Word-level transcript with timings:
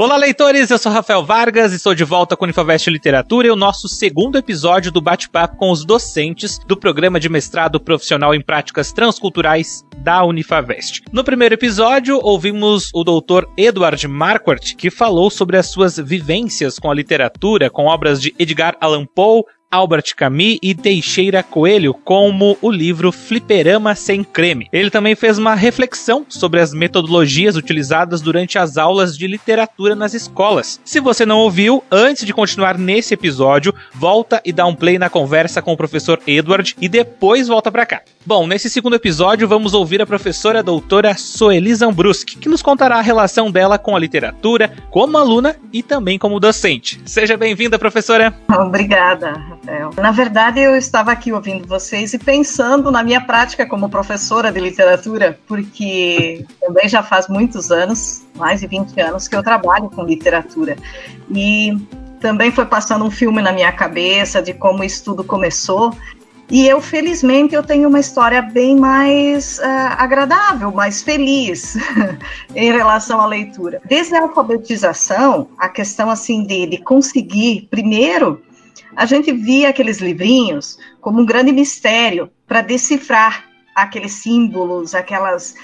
Olá, 0.00 0.16
leitores! 0.16 0.70
Eu 0.70 0.78
sou 0.78 0.92
Rafael 0.92 1.24
Vargas 1.24 1.72
e 1.72 1.74
estou 1.74 1.92
de 1.92 2.04
volta 2.04 2.36
com 2.36 2.44
o 2.44 2.46
Unifavest 2.46 2.88
Literatura 2.88 3.48
e 3.48 3.50
o 3.50 3.56
nosso 3.56 3.88
segundo 3.88 4.38
episódio 4.38 4.92
do 4.92 5.00
bate-papo 5.00 5.56
com 5.56 5.72
os 5.72 5.84
docentes 5.84 6.56
do 6.56 6.76
programa 6.76 7.18
de 7.18 7.28
mestrado 7.28 7.80
profissional 7.80 8.32
em 8.32 8.40
práticas 8.40 8.92
transculturais 8.92 9.84
da 9.96 10.22
Unifavest. 10.22 11.02
No 11.12 11.24
primeiro 11.24 11.56
episódio, 11.56 12.20
ouvimos 12.22 12.90
o 12.94 13.02
doutor 13.02 13.50
Edward 13.56 14.06
Marquardt, 14.06 14.76
que 14.76 14.88
falou 14.88 15.30
sobre 15.30 15.56
as 15.56 15.66
suas 15.66 15.96
vivências 15.96 16.78
com 16.78 16.88
a 16.88 16.94
literatura, 16.94 17.68
com 17.68 17.86
obras 17.86 18.22
de 18.22 18.32
Edgar 18.38 18.76
Allan 18.80 19.04
Poe, 19.04 19.42
Albert 19.70 20.14
Camus 20.16 20.58
e 20.62 20.74
Teixeira 20.74 21.42
Coelho, 21.42 21.92
como 21.92 22.56
o 22.62 22.70
livro 22.70 23.12
Fliperama 23.12 23.94
Sem 23.94 24.24
Creme. 24.24 24.68
Ele 24.72 24.90
também 24.90 25.14
fez 25.14 25.36
uma 25.36 25.54
reflexão 25.54 26.24
sobre 26.28 26.60
as 26.60 26.72
metodologias 26.72 27.54
utilizadas 27.54 28.22
durante 28.22 28.58
as 28.58 28.78
aulas 28.78 29.16
de 29.16 29.26
literatura 29.26 29.94
nas 29.94 30.14
escolas. 30.14 30.80
Se 30.84 31.00
você 31.00 31.26
não 31.26 31.38
ouviu, 31.38 31.84
antes 31.90 32.24
de 32.24 32.32
continuar 32.32 32.78
nesse 32.78 33.12
episódio, 33.12 33.74
volta 33.94 34.40
e 34.44 34.52
dá 34.52 34.64
um 34.64 34.74
play 34.74 34.98
na 34.98 35.10
conversa 35.10 35.60
com 35.60 35.72
o 35.72 35.76
professor 35.76 36.18
Edward 36.26 36.74
e 36.80 36.88
depois 36.88 37.48
volta 37.48 37.70
para 37.70 37.84
cá. 37.84 38.02
Bom, 38.24 38.46
nesse 38.46 38.70
segundo 38.70 38.96
episódio 38.96 39.48
vamos 39.48 39.74
ouvir 39.74 40.00
a 40.00 40.06
professora 40.06 40.62
doutora 40.62 41.14
Soeli 41.16 41.74
Zambruski, 41.74 42.36
que 42.36 42.48
nos 42.48 42.62
contará 42.62 42.96
a 42.96 43.02
relação 43.02 43.50
dela 43.50 43.78
com 43.78 43.96
a 43.96 43.98
literatura, 43.98 44.72
como 44.90 45.18
aluna 45.18 45.56
e 45.72 45.82
também 45.82 46.18
como 46.18 46.40
docente. 46.40 47.00
Seja 47.04 47.36
bem-vinda, 47.36 47.78
professora. 47.78 48.34
Obrigada. 48.50 49.57
Na 49.96 50.10
verdade, 50.10 50.60
eu 50.60 50.76
estava 50.76 51.12
aqui 51.12 51.30
ouvindo 51.30 51.66
vocês 51.66 52.14
e 52.14 52.18
pensando 52.18 52.90
na 52.90 53.02
minha 53.02 53.20
prática 53.20 53.66
como 53.66 53.90
professora 53.90 54.50
de 54.50 54.58
literatura, 54.58 55.38
porque 55.46 56.46
também 56.60 56.88
já 56.88 57.02
faz 57.02 57.28
muitos 57.28 57.70
anos, 57.70 58.24
mais 58.34 58.60
de 58.60 58.66
20 58.66 58.98
anos, 59.00 59.28
que 59.28 59.36
eu 59.36 59.42
trabalho 59.42 59.90
com 59.90 60.04
literatura. 60.04 60.76
E 61.30 61.76
também 62.18 62.50
foi 62.50 62.64
passando 62.64 63.04
um 63.04 63.10
filme 63.10 63.42
na 63.42 63.52
minha 63.52 63.70
cabeça 63.70 64.40
de 64.40 64.54
como 64.54 64.82
isso 64.82 65.04
tudo 65.04 65.22
começou. 65.22 65.92
E 66.50 66.66
eu, 66.66 66.80
felizmente, 66.80 67.54
eu 67.54 67.62
tenho 67.62 67.90
uma 67.90 68.00
história 68.00 68.40
bem 68.40 68.74
mais 68.74 69.58
uh, 69.58 69.62
agradável, 69.98 70.72
mais 70.72 71.02
feliz 71.02 71.76
em 72.56 72.72
relação 72.72 73.20
à 73.20 73.26
leitura. 73.26 73.82
Desde 73.84 74.14
a 74.14 74.22
alfabetização, 74.22 75.48
a 75.58 75.68
questão 75.68 76.08
assim 76.08 76.42
de, 76.44 76.66
de 76.66 76.78
conseguir, 76.78 77.68
primeiro, 77.70 78.42
a 78.96 79.06
gente 79.06 79.32
via 79.32 79.68
aqueles 79.68 79.98
livrinhos 79.98 80.78
como 81.00 81.20
um 81.20 81.26
grande 81.26 81.52
mistério 81.52 82.30
para 82.46 82.60
decifrar 82.60 83.44
aqueles 83.74 84.12
símbolos, 84.12 84.94
aquelas. 84.94 85.54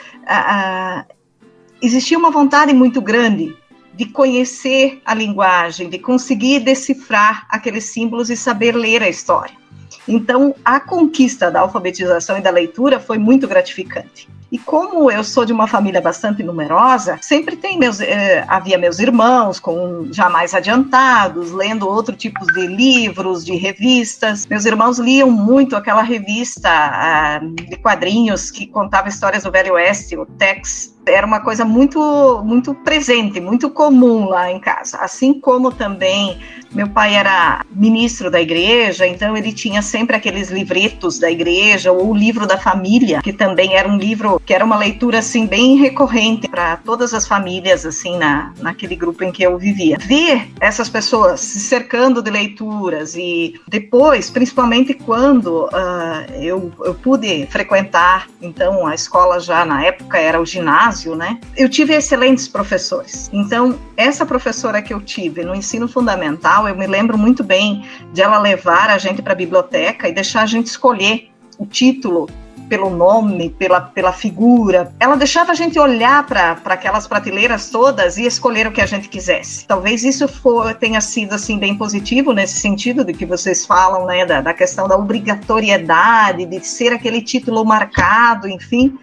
existia 1.83 2.19
uma 2.19 2.31
vontade 2.31 2.73
muito 2.73 3.01
grande 3.01 3.57
de 3.95 4.07
conhecer 4.07 5.01
a 5.05 5.15
linguagem, 5.15 5.89
de 5.89 5.99
conseguir 5.99 6.61
decifrar 6.61 7.47
aqueles 7.49 7.85
símbolos 7.85 8.31
e 8.31 8.37
saber 8.37 8.75
ler 8.75 9.03
a 9.03 9.09
história. 9.09 9.64
Então, 10.07 10.55
a 10.65 10.79
conquista 10.81 11.51
da 11.51 11.61
alfabetização 11.61 12.39
e 12.39 12.41
da 12.41 12.51
leitura 12.51 13.01
foi 13.01 13.19
muito 13.19 13.49
gratificante. 13.49 14.29
E 14.55 14.59
como 14.59 15.11
eu 15.11 15.25
sou 15.25 15.45
de 15.45 15.53
uma 15.53 15.67
família 15.67 16.01
bastante 16.01 16.41
numerosa, 16.41 17.19
sempre 17.21 17.57
tem 17.57 17.77
meus, 17.77 18.01
eh, 18.01 18.45
havia 18.47 18.79
meus 18.79 19.01
irmãos 19.01 19.59
com 19.59 20.07
já 20.13 20.31
mais 20.31 20.55
adiantados, 20.55 21.51
lendo 21.51 21.89
outro 21.89 22.15
tipo 22.15 22.47
de 22.53 22.65
livros, 22.65 23.45
de 23.45 23.57
revistas. 23.57 24.47
Meus 24.47 24.65
irmãos 24.65 25.01
liam 25.01 25.29
muito 25.29 25.75
aquela 25.75 26.03
revista 26.03 27.41
de 27.43 27.77
quadrinhos 27.79 28.49
que 28.49 28.65
contava 28.65 29.09
histórias 29.09 29.43
do 29.43 29.51
Velho 29.51 29.75
Oeste, 29.75 30.17
o 30.17 30.25
Tex 30.25 30.95
era 31.07 31.27
uma 31.27 31.41
coisa 31.41 31.65
muito 31.65 32.43
muito 32.45 32.75
presente, 32.75 33.41
muito 33.41 33.69
comum 33.71 34.27
lá 34.29 34.51
em 34.51 34.61
casa. 34.61 34.99
Assim 34.99 35.35
como 35.35 35.73
também 35.73 36.39
meu 36.75 36.89
pai 36.89 37.15
era 37.15 37.65
ministro 37.71 38.31
da 38.31 38.41
igreja, 38.41 39.07
então 39.07 39.37
ele 39.37 39.53
tinha 39.53 39.81
sempre 39.83 40.17
aqueles 40.17 40.51
livretos 40.51 41.19
da 41.19 41.31
igreja 41.31 41.93
ou 41.93 42.11
o 42.11 42.15
livro 42.15 42.47
da 42.47 42.59
família, 42.59 43.23
que 43.23 43.33
também 43.33 43.75
era 43.75 43.89
um 43.89 43.97
livro 43.97 44.41
que 44.45 44.53
era 44.53 44.65
uma 44.65 44.77
leitura 44.77 45.19
assim 45.19 45.47
bem 45.47 45.77
recorrente 45.77 46.49
para 46.49 46.77
todas 46.77 47.15
as 47.15 47.27
famílias 47.27 47.87
assim 47.87 48.17
na 48.19 48.53
naquele 48.61 48.97
grupo 48.97 49.25
em 49.25 49.33
que 49.33 49.43
eu 49.43 49.57
vivia. 49.59 49.99
Ver 49.99 50.49
essas 50.61 50.89
pessoas 50.89 51.41
se 51.41 51.61
cercando 51.61 52.23
de 52.23 52.31
leituras 52.31 53.15
e 53.15 53.61
depois, 53.69 54.31
principalmente 54.31 54.95
quando 54.95 55.67
uh, 55.67 56.35
eu, 56.41 56.73
eu 56.85 56.95
pude 56.95 57.47
frequentar 57.47 58.27
então 58.43 58.87
a 58.87 58.95
escola 58.95 59.41
já 59.41 59.65
na 59.65 59.85
época 59.85 60.19
era 60.19 60.41
o 60.41 60.47
ginásio 60.47 61.15
né? 61.15 61.39
Eu 61.57 61.69
tive 61.69 61.95
excelentes 61.95 62.49
professores. 62.49 63.29
Então, 63.33 63.79
essa 63.97 64.25
professora 64.25 64.81
que 64.81 64.93
eu 64.93 65.01
tive 65.01 65.45
no 65.45 65.55
ensino 65.55 65.87
fundamental, 65.87 66.64
eu 66.67 66.77
me 66.77 66.87
lembro 66.87 67.17
muito 67.17 67.43
bem 67.43 67.85
de 68.13 68.23
ela 68.23 68.39
levar 68.39 68.91
a 68.91 68.99
gente 68.99 69.23
para 69.23 69.33
a 69.33 69.37
biblioteca 69.37 70.09
e 70.09 70.13
deixar 70.13 70.43
a 70.43 70.47
gente 70.47 70.67
escolher 70.67 71.31
o 71.59 71.67
título 71.67 72.29
pelo 72.69 72.91
nome, 72.91 73.51
pela, 73.51 73.81
pela 73.81 74.13
figura. 74.13 74.93
Ela 74.99 75.17
deixava 75.17 75.53
a 75.53 75.55
gente 75.55 75.79
olhar 75.79 76.27
para 76.27 76.53
aquelas 76.65 77.07
prateleiras 77.07 77.71
todas 77.71 78.17
e 78.17 78.27
escolher 78.27 78.67
o 78.67 78.73
que 78.73 78.81
a 78.81 78.87
gente 78.87 79.09
quisesse. 79.09 79.67
Talvez 79.67 80.05
isso 80.05 80.27
for, 80.27 80.75
tenha 80.75 81.01
sido 81.01 81.35
assim 81.35 81.59
bem 81.59 81.77
positivo 81.77 82.33
nesse 82.33 82.61
sentido 82.61 83.05
de 83.05 83.13
que 83.13 83.27
vocês 83.27 83.67
falam, 83.67 84.07
né, 84.07 84.25
da, 84.25 84.41
da 84.41 84.55
questão 84.55 84.89
da 84.89 84.97
obrigatoriedade, 84.97 86.47
de 86.47 86.67
ser 86.67 86.93
aquele 86.93 87.23
título 87.23 87.65
marcado, 87.65 88.49
enfim. 88.49 88.99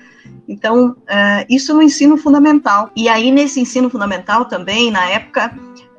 Então, 0.48 0.90
uh, 0.90 1.46
isso 1.50 1.74
no 1.74 1.82
ensino 1.82 2.18
fundamental. 2.18 2.90
E 2.96 3.08
aí, 3.08 3.32
nesse 3.32 3.60
ensino 3.60 3.90
fundamental 3.90 4.46
também, 4.46 4.92
na 4.92 5.06
época, 5.10 5.54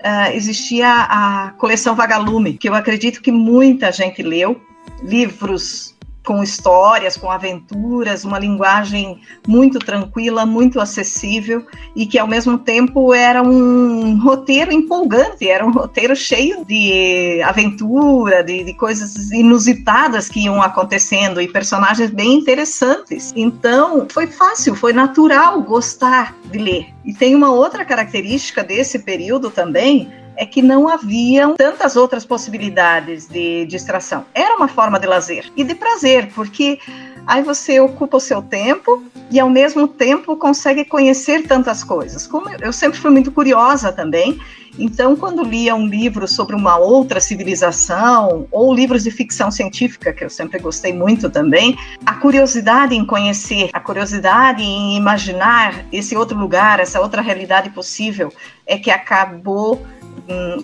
uh, 0.05 0.35
existia 0.35 0.89
a 0.89 1.55
coleção 1.59 1.95
Vagalume, 1.95 2.55
que 2.55 2.69
eu 2.69 2.75
acredito 2.75 3.23
que 3.23 3.33
muita 3.33 3.91
gente 3.93 4.23
leu, 4.23 4.61
livros 5.03 5.93
com 6.25 6.43
histórias, 6.43 7.17
com 7.17 7.31
aventuras, 7.31 8.25
uma 8.25 8.39
linguagem 8.39 9.21
muito 9.47 9.79
tranquila, 9.79 10.47
muito 10.47 10.81
acessível 10.81 11.67
e 11.97 12.07
que 12.07 12.19
ao 12.19 12.29
mesmo 12.29 12.59
tempo 12.59 13.13
era 13.13 13.43
um 13.43 14.21
roteiro 14.23 14.73
empolgante, 14.73 15.49
era 15.49 15.67
um 15.67 15.73
roteiro 15.73 16.15
cheio 16.15 16.65
de 16.65 17.43
aventura, 17.43 18.43
de, 18.45 18.63
de 18.63 18.75
coisas 18.75 19.33
inusitadas 19.33 20.29
que 20.29 20.45
iam 20.45 20.63
acontecendo 20.63 21.41
e 21.41 21.49
personagens 21.49 22.11
bem 22.11 22.35
interessantes. 22.35 23.33
Então 23.35 24.07
foi 24.09 24.27
fácil, 24.29 24.77
foi 24.77 24.93
natural 24.93 25.61
gostar 25.63 26.37
de 26.51 26.59
ler. 26.59 26.87
E 27.05 27.13
tem 27.13 27.35
uma 27.35 27.51
outra 27.51 27.85
característica 27.85 28.63
desse 28.63 29.01
período 29.01 29.51
também, 29.51 30.13
é 30.37 30.47
que 30.47 30.63
não 30.63 30.89
haviam 30.89 31.55
tantas 31.57 31.97
outras 31.97 32.25
possibilidades 32.25 33.29
de 33.29 33.67
distração. 33.67 34.25
Era 34.35 34.57
uma 34.57 34.69
forma 34.69 34.99
de 34.99 35.07
lazer 35.07 35.51
e 35.57 35.65
de 35.65 35.75
prazer, 35.75 36.31
porque 36.35 36.79
aí 37.27 37.43
você 37.43 37.81
ocupa 37.81 38.17
o 38.17 38.21
seu 38.21 38.43
tempo 38.43 39.03
e 39.31 39.41
ao 39.41 39.49
mesmo 39.49 39.89
tempo 39.89 40.37
consegue 40.37 40.85
conhecer 40.85 41.47
tantas 41.47 41.83
coisas. 41.83 42.27
Como 42.27 42.49
eu 42.61 42.73
sempre 42.73 42.99
fui 42.99 43.11
muito 43.11 43.33
curiosa 43.33 43.93
também, 43.93 44.39
então 44.79 45.15
quando 45.17 45.43
lia 45.43 45.75
um 45.75 45.87
livro 45.87 46.27
sobre 46.27 46.57
uma 46.57 46.77
outra 46.77 47.21
civilização 47.21 48.47
ou 48.51 48.75
livros 48.75 49.03
de 49.03 49.11
ficção 49.11 49.51
científica 49.51 50.13
que 50.13 50.25
eu 50.25 50.31
sempre 50.31 50.59
gostei 50.59 50.93
muito 50.93 51.31
também, 51.31 51.77
a 52.05 52.15
curiosidade 52.15 52.95
em 52.95 53.05
conhecer, 53.05 53.71
a 53.73 53.81
curiosidade 53.81 54.63
em 54.63 54.97
imaginar 54.97 55.85
esse 55.93 56.17
outro 56.17 56.39
lugar, 56.39 56.81
essa 56.81 57.01
outra 57.01 57.23
realidade 57.23 57.71
possível 57.71 58.33
é 58.67 58.79
que 58.79 58.91
acabou 58.91 59.87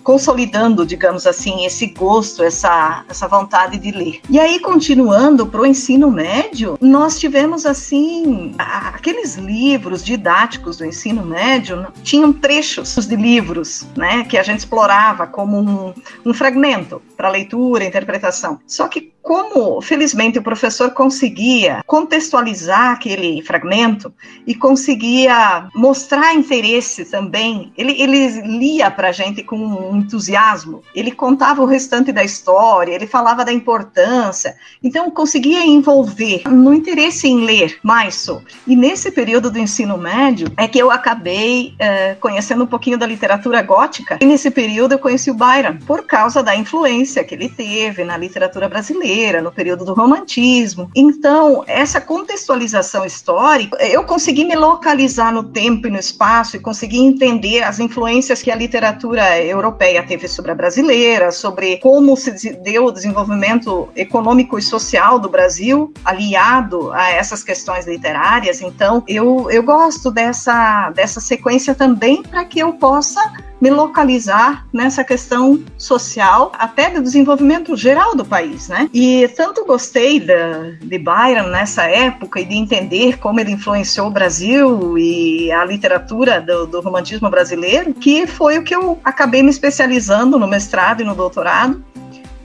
consolidando, 0.03 0.85
digamos 0.85 1.25
assim, 1.27 1.65
esse 1.65 1.87
gosto, 1.87 2.43
essa, 2.43 3.03
essa 3.09 3.27
vontade 3.27 3.77
de 3.77 3.91
ler. 3.91 4.21
E 4.29 4.39
aí, 4.39 4.59
continuando 4.59 5.45
para 5.47 5.61
o 5.61 5.65
ensino 5.65 6.09
médio, 6.11 6.77
nós 6.81 7.19
tivemos, 7.19 7.65
assim, 7.65 8.53
aqueles 8.57 9.35
livros 9.35 10.03
didáticos 10.03 10.77
do 10.77 10.85
ensino 10.85 11.25
médio, 11.25 11.87
tinham 12.03 12.31
trechos 12.31 13.05
de 13.05 13.15
livros, 13.15 13.85
né, 13.95 14.23
que 14.23 14.37
a 14.37 14.43
gente 14.43 14.59
explorava 14.59 15.27
como 15.27 15.57
um, 15.57 15.93
um 16.25 16.33
fragmento 16.33 17.01
para 17.15 17.29
leitura, 17.29 17.83
interpretação. 17.83 18.59
Só 18.65 18.87
que 18.87 19.11
como, 19.29 19.79
felizmente, 19.79 20.39
o 20.39 20.41
professor 20.41 20.89
conseguia 20.89 21.83
contextualizar 21.85 22.93
aquele 22.93 23.43
fragmento 23.43 24.11
e 24.47 24.55
conseguia 24.55 25.67
mostrar 25.75 26.33
interesse 26.33 27.05
também, 27.05 27.71
ele, 27.77 27.91
ele 28.01 28.27
lia 28.57 28.89
para 28.89 29.09
a 29.09 29.11
gente 29.11 29.43
com 29.43 29.55
um 29.55 29.97
entusiasmo, 29.97 30.81
ele 30.95 31.11
contava 31.11 31.61
o 31.61 31.67
restante 31.67 32.11
da 32.11 32.23
história, 32.23 32.91
ele 32.91 33.05
falava 33.05 33.45
da 33.45 33.53
importância, 33.53 34.55
então 34.83 35.11
conseguia 35.11 35.63
envolver 35.63 36.41
no 36.49 36.73
interesse 36.73 37.27
em 37.27 37.45
ler 37.45 37.77
mais 37.83 38.15
sobre. 38.15 38.51
E 38.65 38.75
nesse 38.75 39.11
período 39.11 39.51
do 39.51 39.59
ensino 39.59 39.95
médio 39.95 40.51
é 40.57 40.67
que 40.67 40.79
eu 40.79 40.89
acabei 40.89 41.75
uh, 41.75 42.19
conhecendo 42.19 42.63
um 42.63 42.67
pouquinho 42.67 42.97
da 42.97 43.05
literatura 43.05 43.61
gótica, 43.61 44.17
e 44.19 44.25
nesse 44.25 44.49
período 44.49 44.93
eu 44.93 44.99
conheci 44.99 45.29
o 45.29 45.35
Byron, 45.35 45.77
por 45.85 46.07
causa 46.07 46.41
da 46.41 46.55
influência 46.55 47.23
que 47.23 47.35
ele 47.35 47.47
teve 47.47 48.03
na 48.03 48.17
literatura 48.17 48.67
brasileira 48.67 49.18
brasileira, 49.19 49.41
no 49.41 49.51
período 49.51 49.83
do 49.83 49.93
romantismo. 49.93 50.89
Então, 50.95 51.63
essa 51.67 51.99
contextualização 51.99 53.05
histórica, 53.05 53.77
eu 53.85 54.03
consegui 54.03 54.45
me 54.45 54.55
localizar 54.55 55.31
no 55.31 55.43
tempo 55.43 55.87
e 55.87 55.91
no 55.91 55.99
espaço 55.99 56.55
e 56.55 56.59
consegui 56.59 56.99
entender 56.99 57.61
as 57.63 57.79
influências 57.79 58.41
que 58.41 58.49
a 58.49 58.55
literatura 58.55 59.43
europeia 59.43 60.03
teve 60.03 60.27
sobre 60.27 60.51
a 60.51 60.55
brasileira, 60.55 61.31
sobre 61.31 61.77
como 61.77 62.15
se 62.15 62.31
deu 62.57 62.85
o 62.85 62.91
desenvolvimento 62.91 63.89
econômico 63.95 64.57
e 64.57 64.61
social 64.61 65.19
do 65.19 65.29
Brasil 65.29 65.93
aliado 66.05 66.91
a 66.93 67.09
essas 67.11 67.43
questões 67.43 67.85
literárias. 67.85 68.61
Então, 68.61 69.03
eu, 69.07 69.49
eu 69.51 69.63
gosto 69.63 70.11
dessa, 70.11 70.91
dessa 70.91 71.19
sequência 71.19 71.75
também 71.75 72.23
para 72.23 72.45
que 72.45 72.59
eu 72.59 72.73
possa 72.73 73.21
me 73.59 73.69
localizar 73.69 74.65
nessa 74.71 75.03
questão 75.03 75.61
social, 75.77 76.51
até 76.57 76.89
do 76.89 77.01
desenvolvimento 77.01 77.75
geral 77.75 78.15
do 78.15 78.23
país, 78.23 78.69
né? 78.69 78.89
E 78.93 79.27
tanto 79.35 79.65
gostei 79.65 80.19
de, 80.19 80.77
de 80.81 80.97
Byron 80.97 81.49
nessa 81.49 81.83
época 81.83 82.39
e 82.39 82.45
de 82.45 82.55
entender 82.55 83.17
como 83.19 83.39
ele 83.39 83.51
influenciou 83.51 84.07
o 84.07 84.11
Brasil 84.11 84.97
e 84.97 85.51
a 85.51 85.65
literatura 85.65 86.39
do, 86.39 86.67
do 86.67 86.81
romantismo 86.81 87.29
brasileiro, 87.29 87.93
que 87.93 88.25
foi 88.25 88.57
o 88.57 88.63
que 88.63 88.75
eu 88.75 88.99
acabei 89.03 89.43
me 89.43 89.49
especializando 89.49 90.39
no 90.39 90.47
mestrado 90.47 91.01
e 91.01 91.05
no 91.05 91.15
doutorado, 91.15 91.83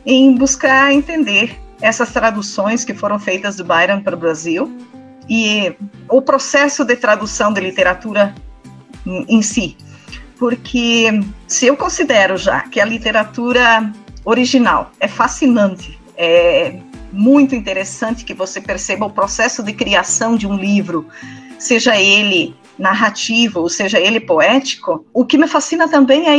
em 0.05 0.35
buscar 0.35 0.93
entender 0.93 1.59
essas 1.81 2.13
traduções 2.13 2.85
que 2.85 2.95
foram 2.95 3.19
feitas 3.19 3.57
de 3.57 3.63
Byron 3.63 4.01
para 4.01 4.17
o 4.17 4.19
Brasil 4.19 4.77
e 5.29 5.75
o 6.09 6.21
processo 6.21 6.85
de 6.85 6.97
tradução 6.97 7.53
de 7.53 7.61
literatura 7.61 8.35
em 9.07 9.43
si 9.43 9.77
porque 10.39 11.09
se 11.47 11.67
eu 11.67 11.77
considero 11.77 12.37
já 12.37 12.61
que 12.63 12.81
a 12.81 12.85
literatura 12.85 13.93
original 14.25 14.91
é 14.99 15.09
fascinante, 15.09 15.99
é 16.17 16.79
muito 17.13 17.55
interessante 17.55 18.25
que 18.25 18.35
você 18.35 18.61
perceba 18.61 19.07
o 19.07 19.11
processo 19.11 19.63
de 19.63 19.73
criação 19.73 20.37
de 20.37 20.47
um 20.47 20.57
livro, 20.57 21.07
seja 21.59 21.97
ele 21.97 22.57
narrativo, 22.79 23.61
ou 23.61 23.69
seja 23.69 24.01
ele 24.01 24.19
poético, 24.19 25.07
o 25.13 25.25
que 25.25 25.39
me 25.39 25.47
fascina 25.47 25.89
também 25.89 26.27
é, 26.27 26.37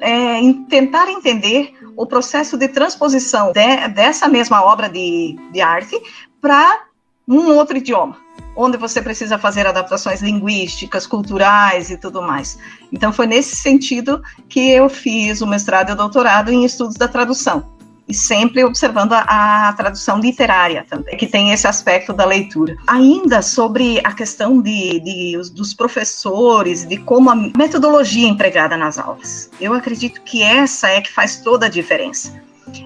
é 0.00 0.40
tentar 0.68 1.10
entender 1.10 1.74
o 1.96 2.06
processo 2.06 2.56
de 2.56 2.68
transposição 2.68 3.52
de, 3.52 3.88
dessa 3.88 4.26
mesma 4.26 4.64
obra 4.64 4.88
de, 4.88 5.36
de 5.52 5.60
arte 5.60 6.00
para 6.40 6.84
um 7.26 7.52
outro 7.54 7.76
idioma 7.76 8.24
onde 8.56 8.76
você 8.76 9.02
precisa 9.02 9.38
fazer 9.38 9.66
adaptações 9.66 10.22
linguísticas, 10.22 11.06
culturais 11.06 11.90
e 11.90 11.96
tudo 11.96 12.22
mais. 12.22 12.58
Então, 12.92 13.12
foi 13.12 13.26
nesse 13.26 13.56
sentido 13.56 14.22
que 14.48 14.70
eu 14.70 14.88
fiz 14.88 15.40
o 15.40 15.46
mestrado 15.46 15.90
e 15.90 15.92
o 15.92 15.96
doutorado 15.96 16.52
em 16.52 16.64
estudos 16.64 16.94
da 16.94 17.08
tradução. 17.08 17.74
E 18.06 18.12
sempre 18.12 18.62
observando 18.62 19.14
a, 19.14 19.68
a 19.68 19.72
tradução 19.72 20.20
literária 20.20 20.84
também, 20.88 21.16
que 21.16 21.26
tem 21.26 21.52
esse 21.52 21.66
aspecto 21.66 22.12
da 22.12 22.26
leitura. 22.26 22.76
Ainda 22.86 23.40
sobre 23.40 23.98
a 24.04 24.12
questão 24.12 24.60
de, 24.60 25.00
de, 25.00 25.38
dos 25.54 25.72
professores, 25.72 26.86
de 26.86 26.98
como 26.98 27.30
a 27.30 27.34
metodologia 27.34 28.26
é 28.26 28.30
empregada 28.30 28.76
nas 28.76 28.98
aulas. 28.98 29.50
Eu 29.58 29.72
acredito 29.72 30.20
que 30.20 30.42
essa 30.42 30.88
é 30.88 31.00
que 31.00 31.10
faz 31.10 31.36
toda 31.36 31.64
a 31.64 31.70
diferença 31.70 32.43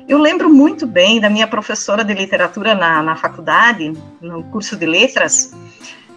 eu 0.08 0.18
lembro 0.18 0.48
muito 0.48 0.86
bem 0.86 1.20
da 1.20 1.30
minha 1.30 1.46
professora 1.46 2.04
de 2.04 2.14
literatura 2.14 2.74
na, 2.74 3.02
na 3.02 3.16
faculdade, 3.16 3.92
no 4.20 4.42
curso 4.44 4.76
de 4.76 4.86
letras. 4.86 5.52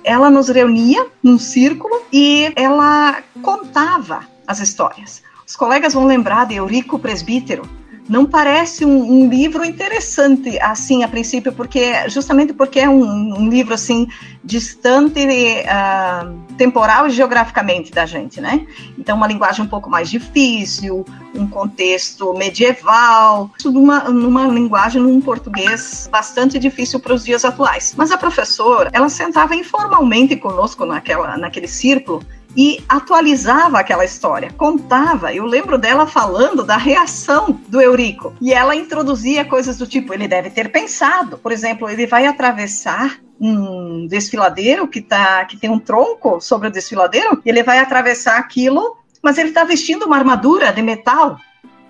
Ela 0.04 0.30
nos 0.30 0.50
reunia 0.50 1.08
num 1.22 1.38
círculo 1.38 2.02
e 2.12 2.52
ela 2.56 3.22
contava 3.42 4.22
as 4.48 4.60
histórias. 4.60 5.22
Os 5.46 5.56
colegas 5.56 5.94
vão 5.94 6.06
lembrar 6.06 6.46
de 6.46 6.56
Eurico 6.56 6.98
Presbítero, 6.98 7.64
não 8.12 8.26
parece 8.26 8.84
um, 8.84 9.10
um, 9.10 9.30
livro 9.30 9.64
interessante 9.64 10.60
assim 10.60 11.02
a 11.02 11.08
princípio 11.08 11.54
porque 11.54 12.10
justamente 12.10 12.52
porque 12.52 12.82
é 12.82 12.90
um, 12.90 13.40
um 13.40 13.50
livro 13.50 13.74
assim 13.74 14.06
distante 14.44 15.22
uh, 15.24 16.56
temporal 16.58 17.08
e 17.08 17.12
geograficamente 17.12 17.90
da 17.90 18.06
gente 18.06 18.42
né? 18.42 18.68
Então 19.00 19.16
uma 19.16 19.28
linguagem 19.28 19.64
um 19.64 19.68
pouco 19.68 19.90
mais 19.90 20.10
difícil 20.10 21.06
um 21.34 21.48
contexto 21.48 22.34
medieval 22.34 23.50
numa, 23.64 24.02
numa 24.10 24.46
linguagem 24.48 25.02
num 25.02 25.22
português 25.22 26.10
bastante 26.12 26.60
difícil 26.60 27.00
para 27.00 27.14
os 27.14 27.24
dias 27.24 27.46
atuais. 27.46 27.94
Mas 27.96 28.12
a 28.12 28.18
professora 28.18 28.90
ela 28.92 29.08
sentava 29.08 29.56
informalmente 29.56 30.36
conosco 30.36 30.86
naquela 30.86 31.38
naquele 31.38 31.68
círculo 31.68 32.22
e 32.56 32.84
atualizava 32.88 33.80
aquela 33.80 34.04
história, 34.04 34.52
contava. 34.58 35.34
Eu 35.34 35.46
lembro 35.46 35.78
dela 35.78 36.06
falando 36.06 36.64
da 36.64 36.78
reação 36.78 37.60
do 37.68 37.80
Eurico. 37.82 38.34
E 38.42 38.54
ela 38.54 38.76
introduzia 38.76 39.46
coisas 39.46 39.78
do 39.78 39.88
tipo: 39.88 40.14
ele 40.14 40.28
deve 40.28 40.50
ter 40.50 40.72
pensado. 40.72 41.38
Por 41.38 41.52
exemplo, 41.52 41.90
ele 41.90 42.06
vai 42.06 42.26
atravessar 42.26 43.20
um 43.40 44.06
desfiladeiro 44.08 44.88
que, 44.88 45.02
tá, 45.02 45.44
que 45.46 45.58
tem 45.58 45.70
um 45.70 45.80
tronco 45.80 46.40
sobre 46.40 46.68
o 46.68 46.72
desfiladeiro, 46.72 47.42
e 47.44 47.50
ele 47.50 47.64
vai 47.64 47.80
atravessar 47.80 48.38
aquilo, 48.38 48.98
mas 49.22 49.38
ele 49.40 49.50
está 49.50 49.64
vestindo 49.64 50.06
uma 50.06 50.18
armadura 50.18 50.72
de 50.72 50.82
metal. 50.82 51.38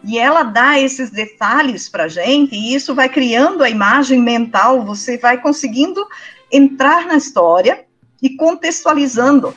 E 0.04 0.18
ela 0.18 0.44
dá 0.44 0.80
esses 0.80 1.12
detalhes 1.12 1.90
para 1.90 2.08
gente, 2.08 2.56
e 2.56 2.74
isso 2.74 2.96
vai 2.96 3.10
criando 3.10 3.64
a 3.64 3.70
imagem 3.70 4.20
mental, 4.22 4.86
você 4.86 5.18
vai 5.18 5.42
conseguindo 5.42 6.08
entrar 6.50 7.06
na 7.06 7.18
história 7.18 7.86
e 8.22 8.36
contextualizando 8.36 9.54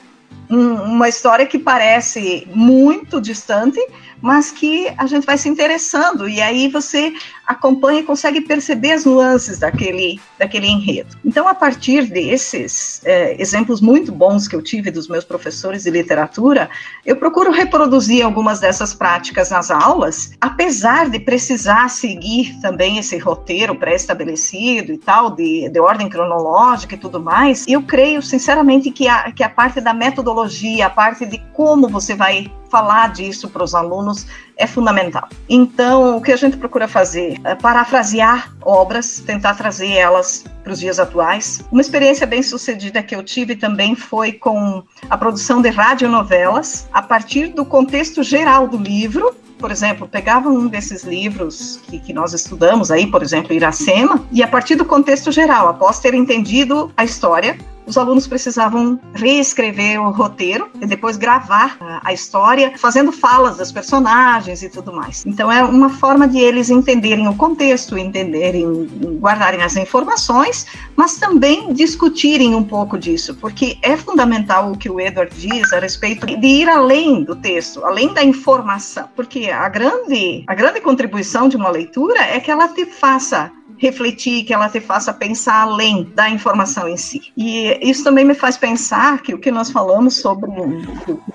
um, 0.50 0.74
uma 0.74 1.08
história 1.08 1.46
que 1.46 1.58
parece 1.58 2.46
muito 2.54 3.20
distante, 3.20 3.80
mas 4.20 4.50
que 4.50 4.92
a 4.96 5.06
gente 5.06 5.26
vai 5.26 5.36
se 5.36 5.48
interessando. 5.48 6.28
E 6.28 6.40
aí 6.40 6.68
você 6.68 7.12
acompanha 7.46 8.00
e 8.00 8.04
consegue 8.04 8.40
perceber 8.40 8.92
as 8.92 9.04
nuances 9.04 9.58
daquele, 9.58 10.20
daquele 10.38 10.66
enredo. 10.66 11.16
Então, 11.24 11.46
a 11.46 11.54
partir 11.54 12.06
desses 12.06 13.00
é, 13.04 13.40
exemplos 13.40 13.80
muito 13.80 14.10
bons 14.12 14.48
que 14.48 14.56
eu 14.56 14.62
tive 14.62 14.90
dos 14.90 15.08
meus 15.08 15.24
professores 15.24 15.84
de 15.84 15.90
literatura, 15.90 16.70
eu 17.04 17.16
procuro 17.16 17.50
reproduzir 17.50 18.24
algumas 18.24 18.60
dessas 18.60 18.94
práticas 18.94 19.50
nas 19.50 19.70
aulas, 19.70 20.32
apesar 20.40 21.10
de 21.10 21.18
precisar 21.18 21.88
seguir 21.88 22.58
também 22.60 22.98
esse 22.98 23.18
roteiro 23.18 23.74
pré-estabelecido 23.74 24.92
e 24.92 24.98
tal, 24.98 25.30
de, 25.30 25.68
de 25.68 25.80
ordem 25.80 26.08
cronológica 26.08 26.94
e 26.94 26.98
tudo 26.98 27.20
mais, 27.20 27.64
eu 27.68 27.82
creio 27.82 28.22
sinceramente 28.22 28.90
que 28.90 29.08
a, 29.08 29.30
que 29.30 29.42
a 29.42 29.48
parte 29.48 29.80
da 29.80 29.92
metodologia, 29.92 30.86
a 30.86 30.90
parte 30.90 31.26
de 31.26 31.38
como 31.52 31.88
você 31.88 32.14
vai 32.14 32.50
falar 32.74 33.12
disso 33.12 33.48
para 33.48 33.62
os 33.62 33.72
alunos 33.72 34.26
é 34.56 34.66
fundamental. 34.66 35.28
Então, 35.48 36.16
o 36.16 36.20
que 36.20 36.32
a 36.32 36.36
gente 36.36 36.56
procura 36.56 36.88
fazer 36.88 37.40
é 37.44 37.54
parafrasear 37.54 38.52
obras, 38.60 39.20
tentar 39.20 39.54
trazer 39.54 39.92
elas 39.92 40.44
para 40.64 40.72
os 40.72 40.80
dias 40.80 40.98
atuais. 40.98 41.62
Uma 41.70 41.80
experiência 41.80 42.26
bem 42.26 42.42
sucedida 42.42 43.00
que 43.00 43.14
eu 43.14 43.22
tive 43.22 43.54
também 43.54 43.94
foi 43.94 44.32
com 44.32 44.82
a 45.08 45.16
produção 45.16 45.62
de 45.62 45.68
radionovelas, 45.68 46.88
a 46.92 47.00
partir 47.00 47.46
do 47.48 47.64
contexto 47.64 48.24
geral 48.24 48.66
do 48.66 48.76
livro, 48.76 49.32
por 49.56 49.70
exemplo, 49.70 50.08
pegava 50.08 50.48
um 50.48 50.66
desses 50.66 51.04
livros 51.04 51.78
que, 51.86 52.00
que, 52.00 52.12
nós 52.12 52.32
estudamos 52.34 52.90
aí, 52.90 53.06
por 53.06 53.22
exemplo, 53.22 53.52
Iracema, 53.52 54.26
e 54.32 54.42
a 54.42 54.48
partir 54.48 54.74
do 54.74 54.84
contexto 54.84 55.30
geral, 55.30 55.68
após 55.68 56.00
ter 56.00 56.12
entendido 56.12 56.92
a 56.96 57.04
história, 57.04 57.56
os 57.86 57.96
alunos 57.96 58.26
precisavam 58.26 58.98
reescrever 59.14 60.00
o 60.00 60.10
roteiro 60.10 60.68
e 60.80 60.86
depois 60.86 61.16
gravar 61.16 61.76
a 62.02 62.12
história, 62.12 62.72
fazendo 62.78 63.12
falas 63.12 63.56
das 63.56 63.70
personagens 63.70 64.62
e 64.62 64.68
tudo 64.68 64.92
mais. 64.92 65.24
Então 65.26 65.50
é 65.50 65.62
uma 65.62 65.90
forma 65.90 66.26
de 66.26 66.38
eles 66.38 66.70
entenderem 66.70 67.28
o 67.28 67.34
contexto, 67.34 67.98
entenderem, 67.98 68.88
guardarem 69.20 69.62
as 69.62 69.76
informações, 69.76 70.66
mas 70.96 71.16
também 71.16 71.72
discutirem 71.72 72.54
um 72.54 72.62
pouco 72.62 72.98
disso, 72.98 73.34
porque 73.36 73.78
é 73.82 73.96
fundamental 73.96 74.72
o 74.72 74.78
que 74.78 74.90
o 74.90 75.00
Edward 75.00 75.34
diz 75.36 75.72
a 75.72 75.78
respeito 75.78 76.26
de 76.26 76.46
ir 76.46 76.68
além 76.68 77.24
do 77.24 77.36
texto, 77.36 77.84
além 77.84 78.12
da 78.12 78.24
informação, 78.24 79.08
porque 79.14 79.50
a 79.50 79.68
grande, 79.68 80.44
a 80.46 80.54
grande 80.54 80.80
contribuição 80.80 81.48
de 81.48 81.56
uma 81.56 81.70
leitura 81.70 82.20
é 82.20 82.40
que 82.40 82.50
ela 82.50 82.68
te 82.68 82.86
faça 82.86 83.50
refletir, 83.78 84.44
que 84.44 84.52
ela 84.52 84.68
te 84.68 84.80
faça 84.80 85.12
pensar 85.12 85.62
além 85.62 86.04
da 86.14 86.28
informação 86.30 86.88
em 86.88 86.96
si. 86.96 87.32
E 87.36 87.78
isso 87.82 88.04
também 88.04 88.24
me 88.24 88.34
faz 88.34 88.56
pensar 88.56 89.22
que 89.22 89.34
o 89.34 89.38
que 89.38 89.50
nós 89.50 89.70
falamos 89.70 90.20
sobre, 90.20 90.50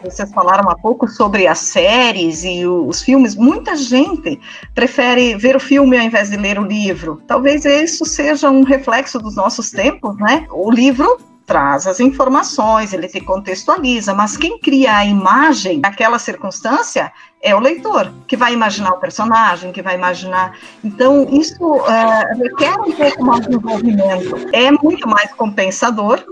vocês 0.03 0.31
falaram 0.31 0.69
há 0.69 0.75
pouco 0.75 1.08
sobre 1.08 1.48
as 1.48 1.60
séries 1.60 2.43
e 2.43 2.65
os 2.65 3.01
filmes, 3.01 3.36
muita 3.36 3.75
gente 3.75 4.39
prefere 4.74 5.36
ver 5.36 5.55
o 5.55 5.60
filme 5.60 5.98
ao 5.98 6.03
invés 6.03 6.29
de 6.29 6.38
ler 6.38 6.60
o 6.60 6.63
livro. 6.63 7.22
Talvez 7.27 7.65
isso 7.65 8.05
seja 8.05 8.50
um 8.50 8.63
reflexo 8.63 9.19
dos 9.19 9.36
nossos 9.36 9.72
tempos, 9.72 10.17
né? 10.17 10.46
O 10.51 10.72
livro 10.72 11.28
traz 11.50 11.88
as 11.88 12.00
informações, 12.00 12.94
ele 12.94 13.08
te 13.08 13.20
contextualiza, 13.20 14.13
mas 14.13 14.38
quem 14.38 14.60
cria 14.60 14.98
a 14.98 15.03
imagem 15.03 15.82
daquela 15.82 16.20
circunstância 16.20 17.12
é 17.41 17.56
o 17.56 17.60
leitor, 17.60 18.13
que 18.27 18.38
vai 18.38 18.53
imaginar 18.53 18.91
o 18.91 19.00
personagem, 19.00 19.72
que 19.72 19.82
vai 19.82 19.96
imaginar. 19.96 20.56
Então, 20.84 21.27
isso 21.32 21.84
é, 21.88 22.36
requer 22.36 22.79
um 22.79 22.91
pouco 22.91 23.25
mais 23.25 23.48
de 23.48 23.56
envolvimento. 23.56 24.36
É 24.53 24.70
muito 24.70 25.08
mais 25.08 25.34
compensador, 25.34 26.24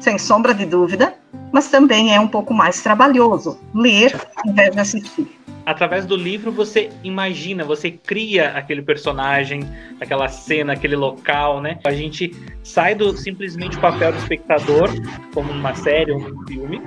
sem 0.00 0.16
sombra 0.16 0.54
de 0.54 0.64
dúvida, 0.64 1.14
mas 1.52 1.68
também 1.68 2.14
é 2.14 2.20
um 2.20 2.28
pouco 2.28 2.54
mais 2.54 2.82
trabalhoso 2.82 3.58
ler 3.74 4.14
ao 4.36 4.50
invés 4.50 4.72
de 4.72 4.80
assistir 4.80 5.38
através 5.68 6.06
do 6.06 6.16
livro 6.16 6.50
você 6.50 6.88
imagina, 7.04 7.62
você 7.62 7.90
cria 7.90 8.52
aquele 8.52 8.80
personagem, 8.80 9.60
aquela 10.00 10.26
cena, 10.26 10.72
aquele 10.72 10.96
local, 10.96 11.60
né? 11.60 11.78
A 11.84 11.92
gente 11.92 12.34
sai 12.64 12.94
do 12.94 13.14
simplesmente 13.14 13.76
o 13.76 13.80
papel 13.80 14.12
do 14.12 14.18
espectador, 14.18 14.88
como 15.34 15.52
numa 15.52 15.74
série 15.74 16.10
ou 16.10 16.20
num 16.20 16.46
filme, 16.46 16.80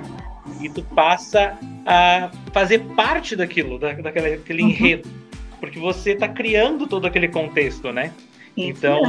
e 0.60 0.68
tu 0.68 0.82
passa 0.82 1.56
a 1.86 2.28
fazer 2.52 2.80
parte 2.96 3.36
daquilo, 3.36 3.78
da, 3.78 3.92
daquele, 3.92 4.36
daquele 4.36 4.62
uhum. 4.64 4.68
enredo. 4.70 5.08
Porque 5.60 5.78
você 5.78 6.10
está 6.10 6.26
criando 6.26 6.88
todo 6.88 7.06
aquele 7.06 7.28
contexto, 7.28 7.92
né? 7.92 8.12
Então, 8.56 9.00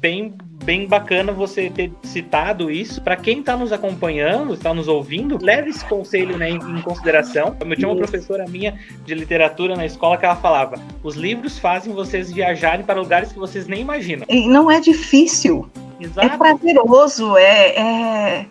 bem, 0.00 0.34
bem 0.66 0.84
bacana 0.88 1.32
você 1.32 1.70
ter 1.70 1.92
citado 2.02 2.68
isso. 2.68 3.00
Para 3.00 3.16
quem 3.16 3.38
está 3.38 3.56
nos 3.56 3.72
acompanhando, 3.72 4.52
está 4.52 4.74
nos 4.74 4.88
ouvindo, 4.88 5.38
leve 5.40 5.70
esse 5.70 5.84
conselho 5.84 6.36
né, 6.36 6.50
em, 6.50 6.82
consideração. 6.82 7.56
Eu 7.60 7.76
tinha 7.76 7.88
uma 7.88 7.96
professora 7.96 8.44
minha 8.48 8.76
de 9.04 9.14
literatura 9.14 9.76
na 9.76 9.86
escola 9.86 10.18
que 10.18 10.26
ela 10.26 10.34
falava: 10.34 10.76
os 11.04 11.14
livros 11.14 11.56
fazem 11.56 11.94
vocês 11.94 12.32
viajarem 12.32 12.84
para 12.84 13.00
lugares 13.00 13.32
que 13.32 13.38
vocês 13.38 13.68
nem 13.68 13.80
imaginam. 13.80 14.26
E 14.28 14.48
não 14.48 14.68
é 14.68 14.80
difícil. 14.80 15.70
Exato. 16.00 16.26
É 16.26 16.36
prazeroso, 16.36 17.36
é, 17.36 18.40
é 18.40 18.46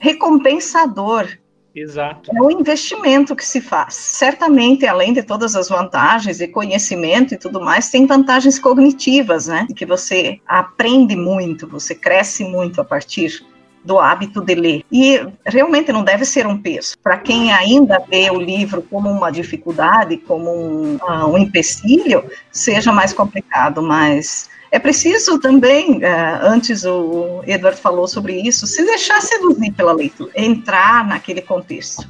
recompensador. 0.00 1.28
Exato. 1.76 2.30
É 2.34 2.40
o 2.40 2.50
investimento 2.50 3.36
que 3.36 3.44
se 3.44 3.60
faz. 3.60 3.94
Certamente, 3.94 4.86
além 4.86 5.12
de 5.12 5.22
todas 5.22 5.54
as 5.54 5.68
vantagens 5.68 6.38
de 6.38 6.48
conhecimento 6.48 7.34
e 7.34 7.36
tudo 7.36 7.60
mais, 7.60 7.90
tem 7.90 8.06
vantagens 8.06 8.58
cognitivas, 8.58 9.46
né? 9.46 9.66
Que 9.76 9.84
você 9.84 10.40
aprende 10.46 11.14
muito, 11.14 11.68
você 11.68 11.94
cresce 11.94 12.44
muito 12.44 12.80
a 12.80 12.84
partir 12.84 13.44
do 13.84 13.98
hábito 13.98 14.40
de 14.40 14.54
ler. 14.54 14.84
E 14.90 15.20
realmente 15.44 15.92
não 15.92 16.02
deve 16.02 16.24
ser 16.24 16.46
um 16.46 16.56
peso. 16.56 16.96
Para 17.02 17.18
quem 17.18 17.52
ainda 17.52 18.02
vê 18.10 18.30
o 18.30 18.40
livro 18.40 18.82
como 18.82 19.10
uma 19.10 19.30
dificuldade, 19.30 20.16
como 20.16 20.50
um, 20.50 20.96
uh, 20.96 21.26
um 21.26 21.38
empecilho, 21.38 22.24
seja 22.50 22.90
mais 22.90 23.12
complicado, 23.12 23.82
mas 23.82 24.48
é 24.76 24.78
preciso 24.78 25.40
também, 25.40 26.04
uh, 26.04 26.38
antes 26.42 26.84
o 26.84 27.42
Edward 27.46 27.80
falou 27.80 28.06
sobre 28.06 28.38
isso, 28.38 28.66
se 28.66 28.84
deixar 28.84 29.22
seduzir 29.22 29.72
pela 29.72 29.90
leitura, 29.90 30.30
entrar 30.36 31.06
naquele 31.08 31.40
contexto. 31.40 32.06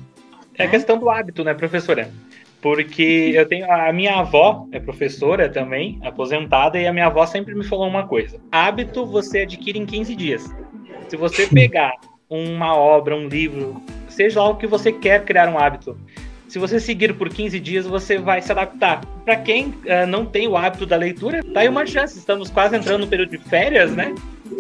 É 0.58 0.64
a 0.64 0.68
questão 0.68 0.99
do 0.99 1.08
hábito, 1.08 1.44
né, 1.44 1.54
professora? 1.54 2.11
Porque 2.61 3.30
eu 3.32 3.46
tenho 3.46 3.70
a 3.70 3.92
minha 3.92 4.16
avó 4.16 4.66
é 4.73 4.80
professora 4.80 5.49
também, 5.49 6.00
aposentada, 6.02 6.76
e 6.76 6.88
a 6.88 6.92
minha 6.92 7.06
avó 7.06 7.25
sempre 7.25 7.54
me 7.54 7.62
falou 7.62 7.87
uma 7.87 8.08
coisa: 8.08 8.40
hábito 8.50 9.06
você 9.06 9.42
adquire 9.42 9.78
em 9.78 9.87
15 9.87 10.16
dias. 10.16 10.52
Se 11.08 11.16
você 11.16 11.46
pegar 11.46 11.92
uma 12.28 12.75
obra, 12.75 13.14
um 13.14 13.28
livro, 13.28 13.80
seja 14.08 14.42
lá 14.42 14.49
o 14.49 14.56
que 14.56 14.66
você 14.66 14.90
quer 14.90 15.25
criar 15.25 15.49
um 15.49 15.56
hábito, 15.56 15.96
se 16.49 16.59
você 16.59 16.79
seguir 16.79 17.15
por 17.15 17.29
15 17.29 17.59
dias, 17.61 17.87
você 17.87 18.19
vai 18.19 18.41
se 18.41 18.53
adaptar. 18.53 19.05
Para 19.25 19.37
quem 19.37 19.69
uh, 19.69 20.07
não 20.09 20.25
tem 20.25 20.47
o 20.47 20.57
hábito 20.57 20.87
da 20.87 20.97
leitura, 20.97 21.43
tá 21.43 21.61
aí 21.61 21.69
uma 21.69 21.87
chance. 21.87 22.19
Estamos 22.19 22.50
quase 22.50 22.76
entrando 22.76 23.00
no 23.03 23.07
período 23.09 23.31
de 23.31 23.38
férias, 23.38 23.93
né? 23.93 24.15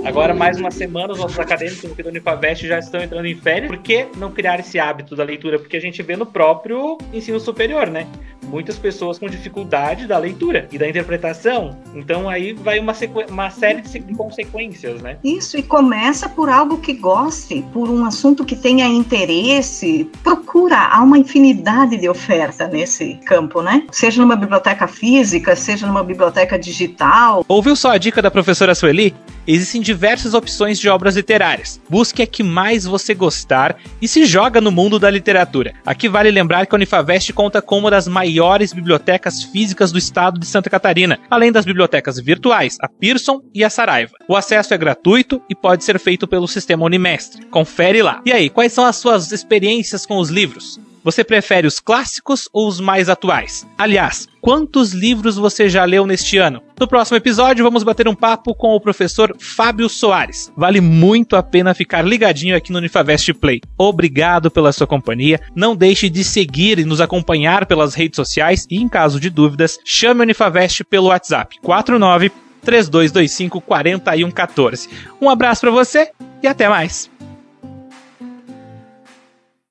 Agora, 0.04 0.32
mais 0.34 0.58
uma 0.58 0.70
semana, 0.70 1.12
os 1.12 1.18
nossos 1.18 1.38
acadêmicos 1.38 1.90
aqui 1.90 2.02
do 2.02 2.08
Unifavest 2.08 2.66
já 2.66 2.78
estão 2.78 3.02
entrando 3.02 3.26
em 3.26 3.34
férias. 3.34 3.68
Por 3.68 3.78
que 3.78 4.06
não 4.16 4.30
criar 4.30 4.60
esse 4.60 4.78
hábito 4.78 5.16
da 5.16 5.24
leitura? 5.24 5.58
Porque 5.58 5.76
a 5.76 5.80
gente 5.80 6.02
vê 6.02 6.16
no 6.16 6.24
próprio 6.24 6.96
ensino 7.12 7.40
superior, 7.40 7.88
né? 7.88 8.06
Muitas 8.44 8.78
pessoas 8.78 9.18
com 9.18 9.26
dificuldade 9.26 10.06
da 10.06 10.16
leitura 10.18 10.68
e 10.70 10.78
da 10.78 10.88
interpretação. 10.88 11.76
Então, 11.94 12.28
aí 12.28 12.52
vai 12.52 12.78
uma, 12.78 12.92
uma 13.28 13.50
série 13.50 13.82
de 13.82 14.14
consequências, 14.14 15.02
né? 15.02 15.18
Isso, 15.24 15.58
e 15.58 15.62
começa 15.62 16.28
por 16.28 16.48
algo 16.48 16.78
que 16.78 16.92
goste, 16.92 17.64
por 17.72 17.90
um 17.90 18.04
assunto 18.04 18.44
que 18.44 18.54
tenha 18.54 18.86
interesse. 18.86 20.08
Procura, 20.22 20.78
há 20.78 21.02
uma 21.02 21.18
infinidade 21.18 21.96
de 21.96 22.08
oferta 22.08 22.68
nesse 22.68 23.16
campo, 23.26 23.60
né? 23.60 23.84
Seja 23.90 24.20
numa 24.20 24.36
biblioteca 24.36 24.86
física, 24.86 25.56
seja 25.56 25.86
numa 25.86 26.04
biblioteca 26.04 26.56
digital. 26.56 27.44
Ouviu 27.48 27.74
só 27.74 27.90
a 27.90 27.98
dica 27.98 28.22
da 28.22 28.30
professora 28.30 28.74
Sueli? 28.74 29.14
Existem 29.46 29.80
diversas 29.80 30.34
opções 30.34 30.78
de 30.78 30.88
obras 30.88 31.16
literárias. 31.16 31.80
Busque 31.88 32.22
a 32.22 32.26
que 32.26 32.42
mais 32.42 32.84
você 32.84 33.14
gostar 33.14 33.76
e 34.02 34.08
se 34.08 34.24
joga 34.24 34.60
no 34.60 34.72
mundo 34.72 34.98
da 34.98 35.10
literatura. 35.10 35.74
Aqui 35.84 36.08
vale 36.08 36.30
lembrar 36.30 36.66
que 36.66 36.74
a 36.74 36.76
Unifavest 36.76 37.32
conta 37.32 37.62
com 37.62 37.78
uma 37.78 37.90
das 37.90 38.08
maiores 38.08 38.72
bibliotecas 38.72 39.42
físicas 39.42 39.92
do 39.92 39.98
estado 39.98 40.40
de 40.40 40.46
Santa 40.46 40.68
Catarina, 40.68 41.18
além 41.30 41.52
das 41.52 41.64
bibliotecas 41.64 42.18
virtuais, 42.18 42.76
a 42.80 42.88
Pearson 42.88 43.40
e 43.54 43.62
a 43.62 43.70
Saraiva. 43.70 44.12
O 44.28 44.34
acesso 44.36 44.74
é 44.74 44.78
gratuito 44.78 45.40
e 45.48 45.54
pode 45.54 45.84
ser 45.84 45.98
feito 45.98 46.26
pelo 46.26 46.48
sistema 46.48 46.84
Unimestre. 46.84 47.46
Confere 47.46 48.02
lá. 48.02 48.20
E 48.26 48.32
aí, 48.32 48.50
quais 48.50 48.72
são 48.72 48.84
as 48.84 48.96
suas 48.96 49.30
experiências 49.30 50.04
com 50.04 50.18
os 50.18 50.28
livros? 50.28 50.80
Você 51.06 51.22
prefere 51.22 51.68
os 51.68 51.78
clássicos 51.78 52.48
ou 52.52 52.66
os 52.66 52.80
mais 52.80 53.08
atuais? 53.08 53.64
Aliás, 53.78 54.26
quantos 54.40 54.92
livros 54.92 55.36
você 55.36 55.68
já 55.68 55.84
leu 55.84 56.04
neste 56.04 56.36
ano? 56.36 56.60
No 56.80 56.88
próximo 56.88 57.16
episódio, 57.16 57.62
vamos 57.62 57.84
bater 57.84 58.08
um 58.08 58.14
papo 58.14 58.52
com 58.56 58.74
o 58.74 58.80
professor 58.80 59.32
Fábio 59.38 59.88
Soares. 59.88 60.52
Vale 60.56 60.80
muito 60.80 61.36
a 61.36 61.44
pena 61.44 61.74
ficar 61.74 62.02
ligadinho 62.02 62.56
aqui 62.56 62.72
no 62.72 62.78
Unifavest 62.78 63.32
Play. 63.34 63.60
Obrigado 63.78 64.50
pela 64.50 64.72
sua 64.72 64.88
companhia. 64.88 65.40
Não 65.54 65.76
deixe 65.76 66.10
de 66.10 66.24
seguir 66.24 66.80
e 66.80 66.84
nos 66.84 67.00
acompanhar 67.00 67.66
pelas 67.66 67.94
redes 67.94 68.16
sociais 68.16 68.66
e, 68.68 68.82
em 68.82 68.88
caso 68.88 69.20
de 69.20 69.30
dúvidas, 69.30 69.78
chame 69.84 70.18
o 70.18 70.22
Unifavest 70.24 70.82
pelo 70.82 71.06
WhatsApp 71.06 71.56
49 71.62 72.32
3225 72.62 73.60
4114. 73.60 74.88
Um 75.20 75.30
abraço 75.30 75.60
para 75.60 75.70
você 75.70 76.10
e 76.42 76.48
até 76.48 76.68
mais. 76.68 77.08